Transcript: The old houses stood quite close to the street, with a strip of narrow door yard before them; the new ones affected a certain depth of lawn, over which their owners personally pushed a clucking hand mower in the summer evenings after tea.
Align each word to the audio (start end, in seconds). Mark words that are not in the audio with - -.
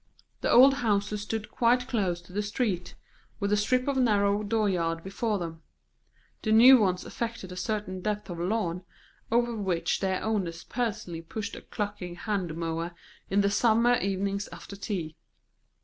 The 0.41 0.49
old 0.49 0.73
houses 0.81 1.21
stood 1.21 1.51
quite 1.51 1.87
close 1.87 2.21
to 2.21 2.33
the 2.33 2.41
street, 2.41 2.95
with 3.39 3.53
a 3.53 3.55
strip 3.55 3.87
of 3.87 3.97
narrow 3.97 4.41
door 4.41 4.67
yard 4.67 5.03
before 5.03 5.37
them; 5.37 5.61
the 6.41 6.51
new 6.51 6.79
ones 6.79 7.05
affected 7.05 7.51
a 7.51 7.55
certain 7.55 8.01
depth 8.01 8.27
of 8.27 8.39
lawn, 8.39 8.83
over 9.31 9.55
which 9.55 9.99
their 9.99 10.23
owners 10.23 10.63
personally 10.63 11.21
pushed 11.21 11.55
a 11.55 11.61
clucking 11.61 12.15
hand 12.15 12.57
mower 12.57 12.93
in 13.29 13.41
the 13.41 13.51
summer 13.51 13.93
evenings 13.97 14.49
after 14.51 14.75
tea. 14.75 15.17